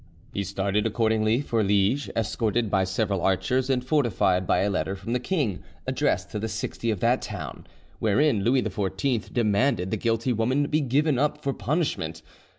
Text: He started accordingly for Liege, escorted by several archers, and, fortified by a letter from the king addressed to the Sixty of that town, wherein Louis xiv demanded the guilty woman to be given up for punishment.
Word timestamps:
He 0.33 0.43
started 0.43 0.87
accordingly 0.87 1.41
for 1.41 1.63
Liege, 1.63 2.09
escorted 2.15 2.71
by 2.71 2.85
several 2.85 3.21
archers, 3.21 3.69
and, 3.69 3.85
fortified 3.85 4.47
by 4.47 4.61
a 4.61 4.69
letter 4.71 4.95
from 4.95 5.13
the 5.13 5.19
king 5.19 5.61
addressed 5.85 6.31
to 6.31 6.39
the 6.39 6.47
Sixty 6.49 6.89
of 6.89 7.01
that 7.01 7.21
town, 7.21 7.67
wherein 7.99 8.43
Louis 8.43 8.63
xiv 8.63 9.31
demanded 9.31 9.91
the 9.91 9.97
guilty 9.97 10.33
woman 10.33 10.63
to 10.63 10.69
be 10.69 10.81
given 10.81 11.19
up 11.19 11.43
for 11.43 11.53
punishment. 11.53 12.23